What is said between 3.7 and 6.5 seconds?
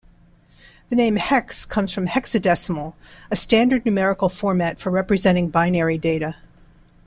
numerical format for representing binary data.